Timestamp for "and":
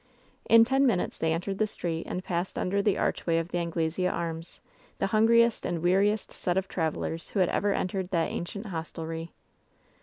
2.07-2.23, 5.63-5.83